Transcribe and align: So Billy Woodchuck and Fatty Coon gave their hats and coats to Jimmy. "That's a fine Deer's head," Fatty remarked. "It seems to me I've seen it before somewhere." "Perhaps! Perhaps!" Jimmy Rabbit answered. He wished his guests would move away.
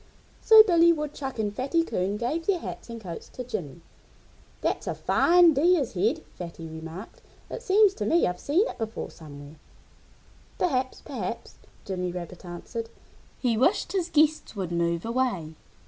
So 0.41 0.63
Billy 0.63 0.91
Woodchuck 0.91 1.37
and 1.37 1.55
Fatty 1.55 1.83
Coon 1.83 2.17
gave 2.17 2.47
their 2.47 2.57
hats 2.57 2.89
and 2.89 2.99
coats 2.99 3.29
to 3.29 3.43
Jimmy. 3.43 3.81
"That's 4.61 4.87
a 4.87 4.95
fine 4.95 5.53
Deer's 5.53 5.93
head," 5.93 6.23
Fatty 6.33 6.65
remarked. 6.67 7.21
"It 7.51 7.61
seems 7.61 7.93
to 7.93 8.05
me 8.07 8.25
I've 8.25 8.39
seen 8.39 8.67
it 8.67 8.79
before 8.79 9.11
somewhere." 9.11 9.57
"Perhaps! 10.57 11.01
Perhaps!" 11.01 11.57
Jimmy 11.85 12.11
Rabbit 12.11 12.43
answered. 12.43 12.89
He 13.37 13.55
wished 13.57 13.91
his 13.91 14.09
guests 14.09 14.55
would 14.55 14.71
move 14.71 15.05
away. 15.05 15.53